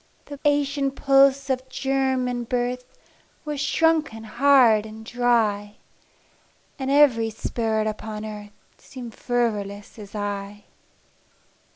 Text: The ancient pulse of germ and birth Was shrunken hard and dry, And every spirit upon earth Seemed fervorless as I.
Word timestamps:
The 0.25 0.39
ancient 0.45 0.95
pulse 0.95 1.47
of 1.51 1.69
germ 1.69 2.27
and 2.27 2.49
birth 2.49 2.85
Was 3.45 3.61
shrunken 3.61 4.23
hard 4.23 4.83
and 4.83 5.05
dry, 5.05 5.75
And 6.79 6.89
every 6.89 7.29
spirit 7.29 7.85
upon 7.85 8.25
earth 8.25 8.49
Seemed 8.79 9.13
fervorless 9.15 9.99
as 9.99 10.15
I. 10.15 10.63